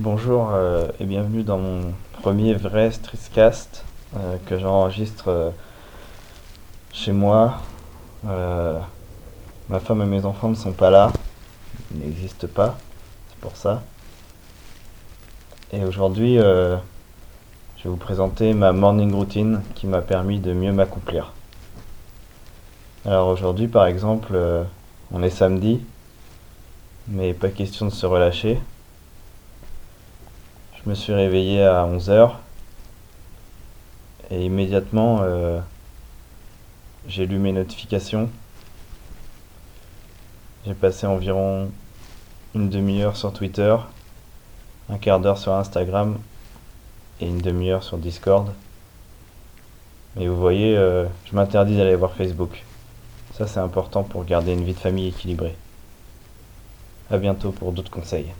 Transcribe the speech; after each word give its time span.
Bonjour 0.00 0.50
euh, 0.52 0.86
et 1.00 1.04
bienvenue 1.06 1.42
dans 1.42 1.58
mon 1.58 1.92
premier 2.12 2.54
vrai 2.54 2.92
Stresscast 2.92 3.84
euh, 4.16 4.36
que 4.46 4.56
j'enregistre 4.56 5.24
euh, 5.26 5.50
chez 6.92 7.10
moi. 7.10 7.58
Euh, 8.24 8.78
ma 9.68 9.80
femme 9.80 10.00
et 10.02 10.06
mes 10.06 10.24
enfants 10.24 10.50
ne 10.50 10.54
sont 10.54 10.70
pas 10.70 10.90
là, 10.90 11.10
ils 11.90 11.98
n'existent 11.98 12.46
pas, 12.46 12.78
c'est 13.28 13.40
pour 13.40 13.56
ça. 13.56 13.82
Et 15.72 15.82
aujourd'hui, 15.84 16.38
euh, 16.38 16.76
je 17.76 17.82
vais 17.82 17.90
vous 17.90 17.96
présenter 17.96 18.54
ma 18.54 18.70
morning 18.70 19.12
routine 19.12 19.62
qui 19.74 19.88
m'a 19.88 20.00
permis 20.00 20.38
de 20.38 20.52
mieux 20.52 20.70
m'accomplir. 20.70 21.32
Alors 23.04 23.26
aujourd'hui, 23.26 23.66
par 23.66 23.86
exemple, 23.86 24.38
on 25.10 25.24
est 25.24 25.30
samedi, 25.30 25.80
mais 27.08 27.34
pas 27.34 27.48
question 27.48 27.86
de 27.86 27.90
se 27.90 28.06
relâcher. 28.06 28.60
Je 30.88 30.92
me 30.92 30.96
suis 30.96 31.12
réveillé 31.12 31.62
à 31.62 31.84
11 31.84 32.08
heures 32.08 32.40
et 34.30 34.42
immédiatement 34.42 35.18
euh, 35.20 35.60
j'ai 37.06 37.26
lu 37.26 37.36
mes 37.36 37.52
notifications. 37.52 38.30
J'ai 40.64 40.72
passé 40.72 41.06
environ 41.06 41.70
une 42.54 42.70
demi-heure 42.70 43.18
sur 43.18 43.34
Twitter, 43.34 43.76
un 44.88 44.96
quart 44.96 45.20
d'heure 45.20 45.36
sur 45.36 45.52
Instagram 45.52 46.16
et 47.20 47.26
une 47.26 47.42
demi-heure 47.42 47.82
sur 47.82 47.98
Discord. 47.98 48.50
Mais 50.16 50.26
vous 50.26 50.40
voyez, 50.40 50.74
euh, 50.74 51.04
je 51.26 51.36
m'interdis 51.36 51.76
d'aller 51.76 51.96
voir 51.96 52.14
Facebook. 52.14 52.64
Ça 53.34 53.46
c'est 53.46 53.60
important 53.60 54.04
pour 54.04 54.24
garder 54.24 54.54
une 54.54 54.64
vie 54.64 54.72
de 54.72 54.80
famille 54.80 55.08
équilibrée. 55.08 55.54
À 57.10 57.18
bientôt 57.18 57.52
pour 57.52 57.72
d'autres 57.72 57.90
conseils. 57.90 58.32